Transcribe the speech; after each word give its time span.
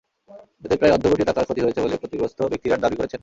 এতে 0.63 0.75
প্রায় 0.79 0.93
অর্ধকোটি 0.95 1.23
টাকার 1.25 1.47
ক্ষতি 1.47 1.61
হয়েছে 1.61 1.79
বলে 1.83 1.95
ক্ষতিগ্রস্ত 1.97 2.39
ব্যক্তিরা 2.51 2.75
দাবি 2.77 2.95
করেছেন। 2.97 3.19